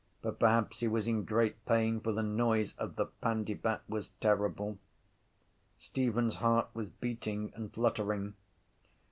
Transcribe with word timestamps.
But 0.23 0.39
perhaps 0.39 0.79
he 0.79 0.87
was 0.87 1.05
in 1.05 1.25
great 1.25 1.63
pain 1.67 1.99
for 1.99 2.11
the 2.11 2.23
noise 2.23 2.73
of 2.79 2.95
the 2.95 3.05
pandybat 3.05 3.81
was 3.87 4.07
terrible. 4.19 4.79
Stephen’s 5.77 6.37
heart 6.37 6.69
was 6.73 6.89
beating 6.89 7.53
and 7.53 7.71
fluttering. 7.71 8.33